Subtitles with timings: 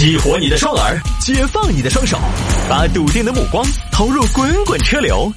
[0.00, 2.18] 激活你的双耳，解放你的双手，
[2.70, 5.30] 把笃定的目光投入滚滚车流。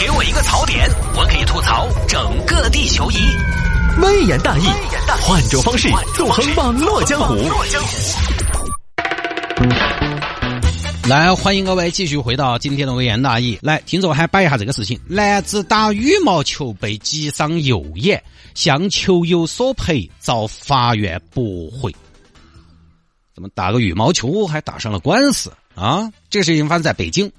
[0.00, 3.16] 给我一个槽点，我可以吐槽整个地球仪。
[4.00, 4.64] 微言大义，
[5.20, 7.36] 换种方式纵横网络江湖。
[11.06, 13.58] 来，欢迎各位继续回到今天的微言大义。
[13.60, 18.22] 来，听着我还摆一下这个事情：男子打羽毛球被击伤右眼，
[18.54, 21.94] 向球友索赔，遭法院驳回。
[23.36, 26.10] 怎么打个羽毛球还打上了官司啊？
[26.30, 27.30] 这事情发生在北京。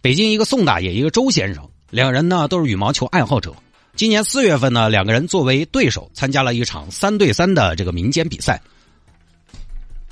[0.00, 3.52] 北京一个宋大爷，一个周先生，两人呢都是羽毛球爱好者。
[3.96, 8.62] 今年四月份呢，两个人作为对手参加了一场三对三的这个民间比赛。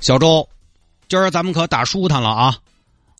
[0.01, 0.45] 小周，
[1.07, 2.57] 今儿咱们可打舒坦了啊！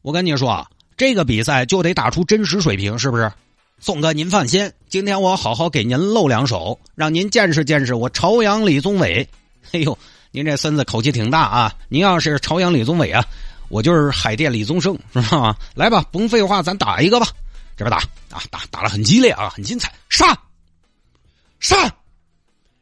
[0.02, 3.32] 我跟你说啊，这个比赛就得打出真实水平，是不是？
[3.80, 9.26] 宋哥，您放心，今天我好好给您露两手，让您见识见识我朝阳李宗伟。
[9.72, 9.98] 哎呦！
[10.34, 11.76] 您这孙子口气挺大啊！
[11.90, 13.22] 您要是朝阳李宗伟啊，
[13.68, 15.58] 我就是海淀李宗盛，是吧？
[15.76, 17.28] 来吧，甭废话，咱打一个吧。
[17.76, 17.98] 这边打
[18.36, 19.94] 啊，打打的很激烈啊，很精彩。
[20.08, 20.28] 杀！
[21.60, 21.94] 杀！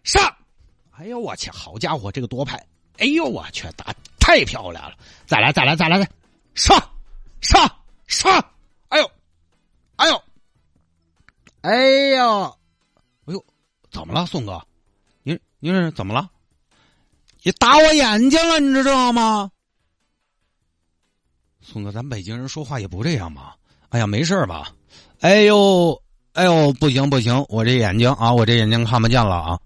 [0.03, 0.37] 杀！
[0.91, 2.63] 哎呦我去，好家伙，这个多拍！
[2.97, 4.95] 哎呦我去，打太漂亮了！
[5.25, 6.07] 再来，再来，再来，再
[6.53, 6.77] 上，
[7.41, 7.67] 上，
[8.05, 8.45] 上！
[8.89, 9.11] 哎呦，
[9.95, 10.21] 哎呦，
[11.61, 11.71] 哎
[12.15, 12.43] 呦，
[13.25, 13.45] 哎呦，
[13.89, 14.61] 怎么了，宋哥？
[15.23, 16.29] 您您是怎么了？
[17.41, 19.49] 你打我眼睛了，你知道吗？
[21.61, 23.53] 宋哥，咱北京人说话也不这样嘛。
[23.89, 24.71] 哎呀，没事吧？
[25.21, 26.01] 哎呦，
[26.33, 29.59] 哎呦，不行不行，我这眼睛啊，我这眼睛看不见了啊。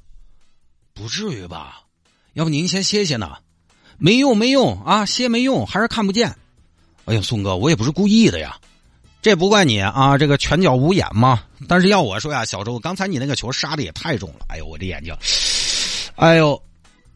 [0.93, 1.81] 不至于吧？
[2.33, 3.37] 要不您先歇歇呢？
[3.97, 6.35] 没用没用啊，歇没用，还是看不见。
[7.05, 8.59] 哎呀，宋哥，我也不是故意的呀，
[9.21, 11.43] 这不怪你啊，这个拳脚无眼嘛。
[11.67, 14.45] 但是要我说呀，小周，刚才你那个球杀的也太重了。
[14.49, 15.15] 哎呦，我这眼睛，
[16.17, 16.61] 哎呦。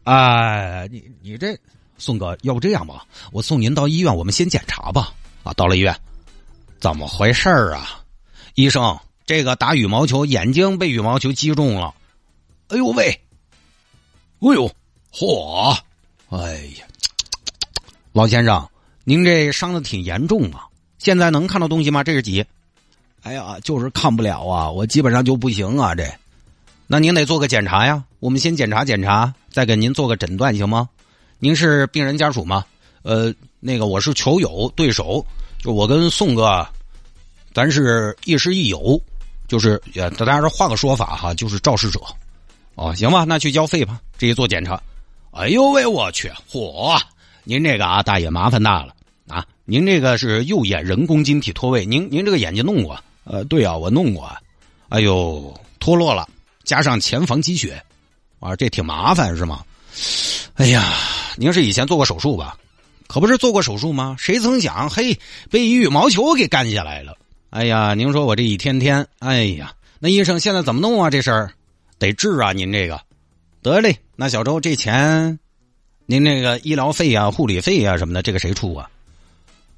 [0.08, 1.54] 哎，你你这
[1.98, 5.12] 宋哥，要不这样吧，我送您到医院，我们先检查吧。
[5.42, 5.94] 啊，到了医院，
[6.80, 8.02] 怎么回事啊？
[8.54, 11.94] 医生，这个打羽毛球眼睛被羽毛球击中了。
[12.68, 13.20] 哎呦喂！
[14.40, 14.74] 哎呦，
[15.12, 15.76] 嚯！
[16.30, 16.86] 哎呀，
[18.12, 18.66] 老先生，
[19.04, 20.64] 您这伤的挺严重啊。
[20.96, 22.02] 现在能看到东西吗？
[22.02, 22.46] 这是几？
[23.24, 26.10] 哎呀，就是看不了啊，我基本上就不行啊，这。
[26.86, 30.88] 那您得做个检查呀，我们先检查检查，再给您做个诊断，行吗？
[31.38, 32.64] 您是病人家属吗？
[33.02, 35.24] 呃，那个我是球友对手，
[35.58, 36.66] 就我跟宋哥，
[37.54, 39.00] 咱是亦师亦友，
[39.46, 42.00] 就是也大家说换个说法哈，就是肇事者。
[42.74, 44.80] 哦，行吧，那去交费吧，这一做检查。
[45.30, 47.00] 哎呦喂，我去，嚯！
[47.44, 48.94] 您这个啊，大爷麻烦大了
[49.28, 49.46] 啊！
[49.64, 52.98] 您这个是右眼人工晶体脱位，您您这个眼睛弄过？
[53.24, 54.28] 呃，对啊，我弄过。
[54.88, 56.28] 哎呦，脱落了。
[56.64, 57.82] 加上前房积血，
[58.40, 59.64] 啊，这挺麻烦是吗？
[60.54, 60.92] 哎呀，
[61.36, 62.56] 您是以前做过手术吧？
[63.06, 64.16] 可不是做过手术吗？
[64.18, 65.18] 谁曾想，嘿，
[65.50, 67.16] 被一羽毛球给干下来了。
[67.50, 71.08] 哎呀，您说我这一天天，哎呀，那医生现在怎么弄啊？
[71.08, 71.50] 这事儿
[71.98, 72.52] 得治啊！
[72.52, 73.00] 您这个
[73.62, 75.38] 得嘞，那小周这钱，
[76.06, 78.88] 您那个医疗费呀、护理费呀什么的，这个谁出啊？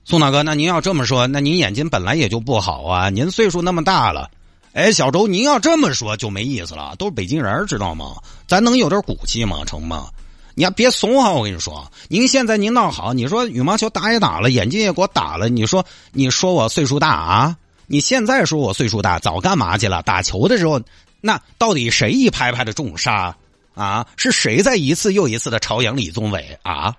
[0.05, 4.29] 宋大哥，那您要这么说，那您眼睛本来也就不好啊，您岁数那么大了。
[4.73, 6.95] 哎，小周，您要这么说就没意思了。
[6.97, 8.15] 都是北京人，知道吗？
[8.47, 9.65] 咱能有点骨气吗？
[9.67, 10.09] 成吗？
[10.55, 11.33] 你要别怂哈！
[11.33, 17.57] 我跟你说，您现在您闹好，你说羽毛球打也打了，眼睛也给我打了，你说你说我岁数大啊？
[17.87, 20.03] 你现在说我岁数大，早干嘛去了？
[20.03, 20.81] 打球的时候，
[21.21, 23.35] 那到底谁一拍拍的重杀
[23.75, 24.07] 啊？
[24.17, 26.95] 是谁在一次又一次的朝阳李宗伟啊？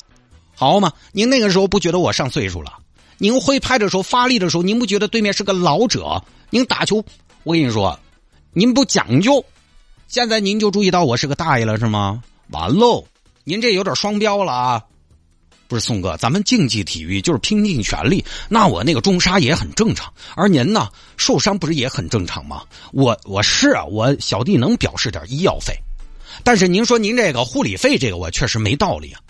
[0.56, 2.74] 好嘛，您那个时候不觉得我上岁数了？
[3.18, 6.22] 您挥拍的时候发力的时候，您不觉得对面是个老者？
[6.50, 7.02] 您打球。
[7.44, 8.00] 我跟你说，
[8.54, 9.44] 您不讲究，
[10.08, 12.22] 现在您就注意到我是个大爷了是吗？
[12.50, 13.04] 完喽，
[13.44, 14.84] 您这有点双标了啊！
[15.68, 22.64] 不是宋哥，咱们竞技体育就是拼尽全力，那我那个中杀也很正常，而您呢受伤不是也很正常吗？
[22.92, 25.74] 我我是啊，我小弟能表示点医药费，
[26.44, 29.22] 但是您说您这个护理费这个我确实没道理啊。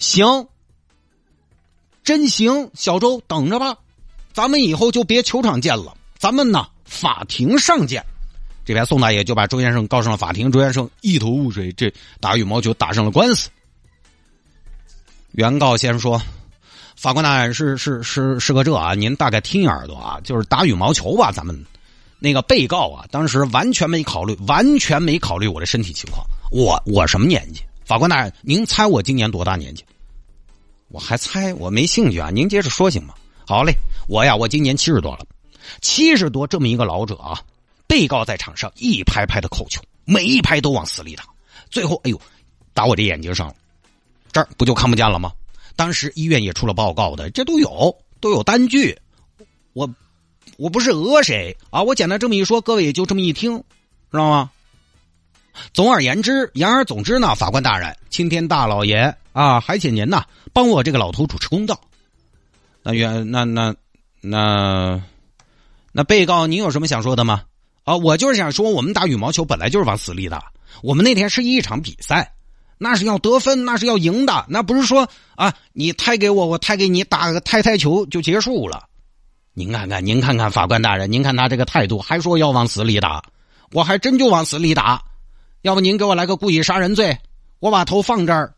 [0.00, 0.48] 行，
[2.02, 3.76] 真行，小周等着吧，
[4.32, 6.66] 咱们以后就别球场见了，咱们呢。
[6.88, 8.04] 法庭上见，
[8.64, 10.50] 这边宋大爷就把周先生告上了法庭。
[10.50, 13.50] 周先生一头雾水，这打羽毛球打上了官司。
[15.32, 16.20] 原告先说
[16.96, 21.30] ：“法官大人是是是是个这啊，您大概听耳朵啊，就是打羽毛球吧。
[21.30, 21.64] 咱们
[22.18, 26.26] 那个被告啊，当时完全没考虑，完全没考虑我的身体情况。
[26.50, 27.60] 我我什么年纪？
[27.84, 29.84] 法官大人，您猜我今年多大年纪？
[30.88, 32.30] 我还猜，我没兴趣啊。
[32.30, 33.14] 您接着说行吗？
[33.46, 33.74] 好嘞，
[34.08, 35.24] 我呀，我今年七十多了。”
[35.80, 37.40] 七十多这么一个老者啊，
[37.86, 41.24] 被告在场上一拍拍的扣球，每一拍都往死里打，
[41.70, 42.20] 最后哎呦，
[42.74, 43.54] 打我这眼睛上了，
[44.32, 45.32] 这儿不就看不见了吗？
[45.76, 48.98] 当时医院也出了报告的，这都有都有单据。
[49.74, 49.88] 我
[50.56, 53.56] 我不是讹谁啊，我简单这么一说，各位也就这么一听，
[54.10, 54.50] 知道吗？
[55.72, 61.80] 总而言之，言而总之呢，法官大人，青天大老爷啊，还请您呐帮我这个老头主持公道。
[62.82, 63.74] 那原那那
[64.20, 65.02] 那那
[65.98, 67.42] 那被告，您有什么想说的吗？
[67.82, 70.52] 啊，我就是想说，我们打羽毛球本来就是往死里打。
[70.80, 72.34] 我们那天是一场比赛，
[72.78, 78.84] 那是要得分，那是要赢的，那不是说啊，你太给我，我太给你，打个太太球就结束了。
[79.54, 83.20] 您看看，您看看，法官大人，您看他这个态度，还说要往死里打，
[83.72, 85.02] 我还真就往死里打。
[85.62, 87.18] 要不您给我来个故意杀人罪，
[87.58, 88.54] 我把头放这儿，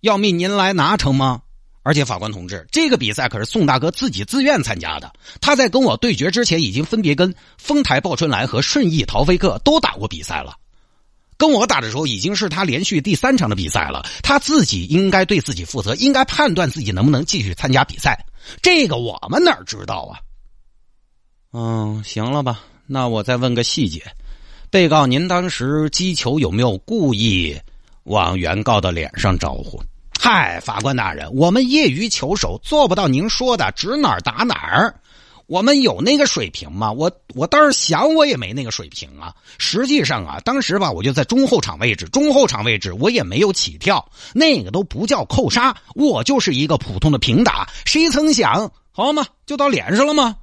[0.00, 1.42] 要命您来拿成吗？
[1.84, 5.12] 而且法官同志，这个比赛可是宋大哥自己自愿参加的。
[5.40, 10.56] 他在跟我对决之前，已经分别跟丰台鲍春来和顺义陶飞客都打过比赛了。
[11.36, 14.04] 跟我打的时候，已经是他连续第三场的比赛了。
[14.22, 18.24] 他自己应该对自己负责，应该判断自己能不能继续参加比赛。
[18.62, 20.18] 这个我们哪知道啊？
[21.52, 24.02] 嗯，行了吧，那我再问个细节。
[24.70, 27.56] 被告，您当时击球有没有故意
[28.04, 29.82] 往原告的脸上招呼？
[30.26, 34.98] 嗨，法官大人，我们业余球手做不到您说的指哪儿打哪儿。
[35.48, 36.90] 我们有那个水平吗？
[36.90, 39.34] 我我倒是想，我也没那个水平啊。
[39.58, 47.68] 实际上啊，当时吧，我就在中后场位置，中后场位置我也没有起跳，那个都不叫扣杀，我就是一个普通的平打。
[47.84, 50.36] 谁曾想，好嘛，就到脸上了吗？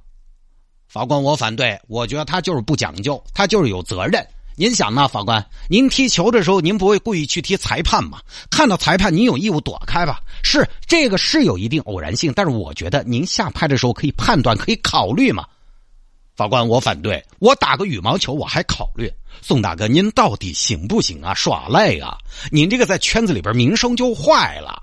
[0.86, 1.76] 法官，我反对。
[1.88, 4.24] 我觉得他就是不讲究，他就是有责任。
[4.54, 5.44] 您想呢，法官？
[5.68, 8.20] 您踢球的时候，您不会故意去踢裁判吗？
[8.50, 10.20] 看到裁判，您有义务躲开吧？
[10.42, 15.44] 是这个是有一定偶然性，但是我觉得您下拍的时候可以判断，可以考虑嘛。
[16.36, 17.24] 法官，我反对。
[17.38, 19.10] 我打个羽毛球我还考虑。
[19.40, 21.32] 宋大哥，您到底行不行啊？
[21.34, 22.18] 耍赖啊！
[22.50, 24.82] 您这个在圈子里边名声就坏了。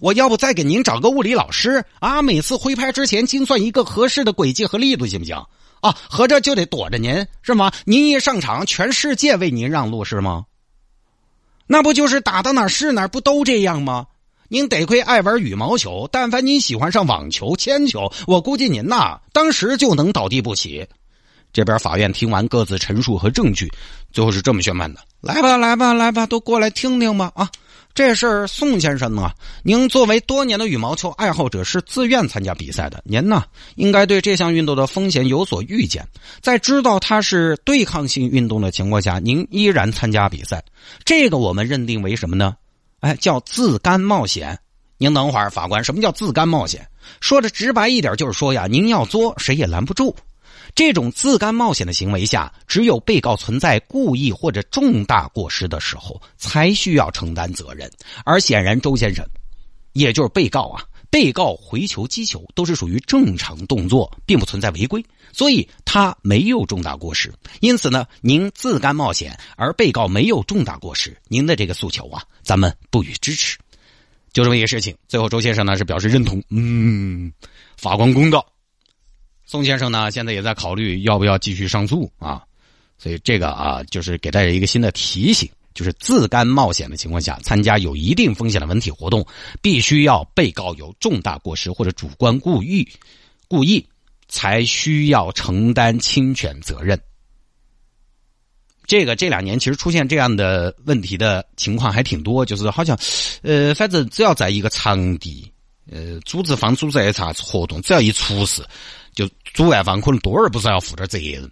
[0.00, 2.20] 我要不再给您找个物理老师啊？
[2.22, 5.40] 每次挥拍之前精算一个合适的轨迹和力度，行不行？
[5.80, 7.72] 啊，合着就得躲着您是吗？
[7.84, 10.44] 您一上场，全世界为您让路是吗？
[11.66, 14.06] 那不就是打到哪是哪，不都这样吗？
[14.48, 20.86] 您得亏爱玩羽毛球，但凡您喜欢上网球、铅球，我估计您呐，当时就能倒地不起。
[21.52, 23.68] 这边法院听完各自陈述和证据，
[24.12, 27.32] 最后是这么宣判的：来吧，来吧，来吧，都过来听听吧！
[27.34, 27.50] 啊。
[27.96, 33.02] 这事儿宋先生啊，您作为多年的羽毛球爱好者，是自愿参加比赛的。
[33.06, 33.42] 您呢，
[33.76, 36.06] 应该对这项运动的风险有所预见，
[36.42, 40.62] 在知道它是对抗性运动的情况下，您依然参加比赛，
[41.06, 42.54] 这个我们认定为什么呢？
[43.00, 44.58] 哎，叫自甘冒险。
[44.98, 46.86] 您等会儿，法官，什么叫自甘冒险？
[47.22, 50.14] 说的直白一点，就是说呀，您要作，谁也拦不住。
[50.76, 57.90] 这种自甘冒险的行为下，只有被告存在故意或者重大过失的时候，才需要承担责任。
[58.26, 59.26] 而显然，周先生，
[59.94, 65.02] 也就是被告啊，被告回球击球都是属于正常动作，并不存在违规，
[65.32, 67.32] 所以他没有重大过失。
[67.60, 73.56] 因此呢，您自甘冒险，而被告没有重大过失，您的这个诉求啊，咱们不予支持。
[74.30, 74.94] 就这么一个事情。
[75.08, 77.32] 最后，周先生呢是表示认同，嗯，
[77.78, 78.46] 法官公道。
[79.46, 82.42] 宋先生呢，现在也在考虑要不要继续上诉啊，
[82.98, 89.24] 所以这个啊，就是给大家一个新的提醒，就是自甘冒险的情况下参加有一定风险的文体活动，
[89.62, 92.88] 必须要被告有重大过失或者主观故意，
[93.46, 93.86] 故意
[94.26, 97.00] 才需要承担侵权责任。
[98.84, 102.98] 这个这两年其实出现这样的问题的情况还挺多，就是好像，
[103.42, 105.52] 呃，反正只要在一个场地，
[105.88, 108.64] 呃，组织方组织一场活动，只要一出事。
[109.16, 111.50] 就主办方可能多而不是要负点责任，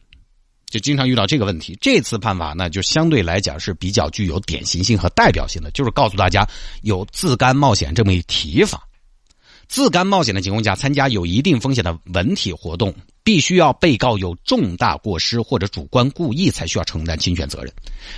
[0.66, 1.76] 就经常遇到这个问题。
[1.80, 6.47] 这次判罚呢，就相对来讲是比较具有典型性和代表性的，就是告诉大家
[6.83, 8.87] 有自甘冒险这么一提法。
[9.66, 17.73] 自甘冒险的情况下参加有一定风险的文体活动，必须要被告有重大过失或者主观故意才需要承担侵权责任。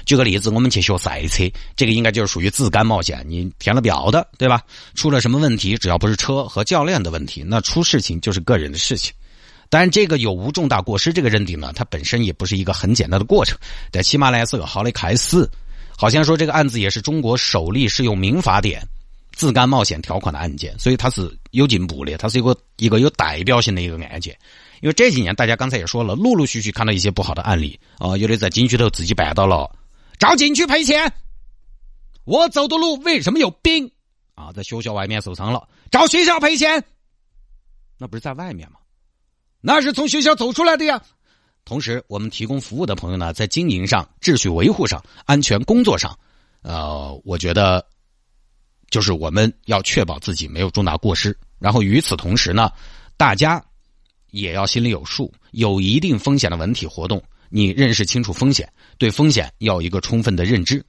[0.05, 1.45] 举个例子，我们去学赛车，
[1.77, 3.25] 这个应该就是属于自甘冒险。
[3.29, 4.61] 你填了表的，对吧？
[4.97, 9.15] 出了什么问题，只要不是车和教练的问题，那出事情就是个人的事情。
[9.69, 13.59] 但这个有无重大过失这个认定呢，它本身也不是一个很简单的过程。
[13.91, 15.49] 在起码来说，好的开始，
[15.97, 18.87] 好像说这个案子也是中国首例适用民法典
[19.33, 24.37] 自甘冒险条款的案件，所以它是有进步的，它是一个一个有代表性的一个案件。
[24.81, 29.71] 因为这几年大家刚才也说了，陆陆续续看到一些不好的案例啊，有的在景区头自己办到了，
[30.19, 31.13] 找景区赔钱。
[32.25, 33.91] 我走的路为什么有冰
[34.35, 34.53] 啊？
[34.53, 36.85] 在学校外面受伤了，找学校赔钱。
[37.99, 38.77] 那不是在外面吗？
[39.67, 41.03] 那是从学校走出来的呀。
[41.65, 46.17] 同时，我们提供服务的朋友呢，在经营上、秩序维护上、安全工作上，
[46.63, 47.85] 呃，我觉得
[48.91, 51.37] 就是我们要确保自己没有重大过失。
[51.59, 52.71] 然后与此同时呢，
[53.17, 53.61] 大家
[54.31, 60.81] 也要心里有数，有一定风险的文体活动，你认识清楚风险，对风险要有一个充分的认知。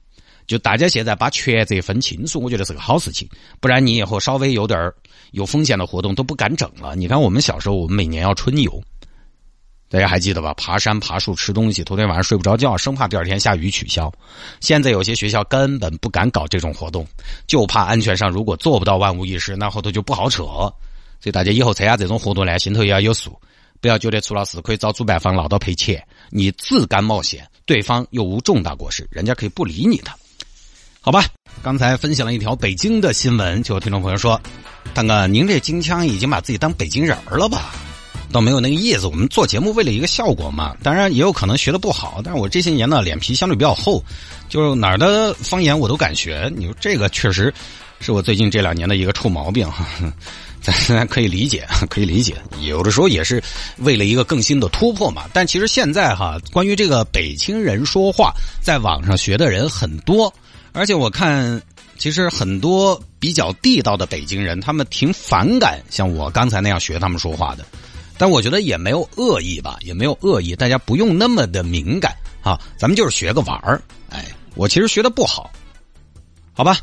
[0.48, 3.28] 就大家现在把权责分清楚，我觉得是个好事情。
[3.60, 4.90] 不然你以后稍微有点
[5.32, 6.96] 有风险的活动都不敢整了。
[6.96, 8.82] 你看我们小时候，我们每年要春游，
[9.90, 10.54] 大家还记得吧？
[10.54, 14.10] 爬山、爬树、吃东西，头天晚上睡不着觉，生怕第二天下雨取消。
[14.58, 17.06] 现在有些学校根本不敢搞这种活动，
[17.46, 20.44] 就怕安全上如果做不到万无一失，那后头就不好扯。
[20.44, 23.38] 所以大家以后参加这种活动呢，心头也要有数，
[23.82, 26.02] 不要觉得出了事可以找主办方拿到赔钱。
[26.30, 30.10] 你自甘冒险，对方又无重大过失，人家可以不理你的。
[31.08, 31.24] 好吧，
[31.62, 34.38] 刚才分享了一条北京的新闻，就有听众朋友说
[34.92, 37.72] ：“大哥，您这京腔已经把自己当北京人了吧？”
[38.30, 40.76] 倒没有那个意思，我们做节目为了一个效果嘛。
[40.82, 44.04] 当然也有可能学的不好，但是我这些年呢，脸皮相对比较厚，
[44.50, 46.52] 就是哪儿的方言我都敢学。
[46.54, 47.50] 你说这个确实
[48.00, 49.86] 是我最近这两年的一个臭毛病哈，
[50.60, 52.36] 咱可以理解， 可以理解。
[52.60, 53.42] 有的时候也是
[53.78, 55.24] 为了一个更新的突破嘛。
[55.32, 60.30] 但其实现在哈，关于这个北京人说话，在网上学的人很多。
[60.72, 61.60] 而且我看，
[61.96, 67.64] 其实很多比较地道的北京人，他们挺反感像我刚才那样学他们说话的。
[68.16, 72.60] 但我觉得也没有恶意吧，也没有恶意，大家不用那么的敏感啊。
[72.76, 73.80] 咱们就是学个玩儿。
[74.10, 75.50] 哎，我其实学的不好，
[76.52, 76.78] 好吧。